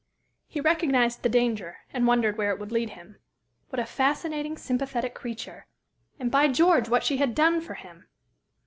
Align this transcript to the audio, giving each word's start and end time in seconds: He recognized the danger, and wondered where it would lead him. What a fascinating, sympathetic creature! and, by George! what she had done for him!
He 0.47 0.59
recognized 0.59 1.21
the 1.21 1.29
danger, 1.29 1.77
and 1.93 2.07
wondered 2.07 2.35
where 2.35 2.49
it 2.49 2.57
would 2.57 2.71
lead 2.71 2.89
him. 2.89 3.17
What 3.69 3.79
a 3.79 3.85
fascinating, 3.85 4.57
sympathetic 4.57 5.13
creature! 5.13 5.67
and, 6.19 6.31
by 6.31 6.47
George! 6.47 6.89
what 6.89 7.03
she 7.03 7.17
had 7.17 7.35
done 7.35 7.61
for 7.61 7.75
him! 7.75 8.07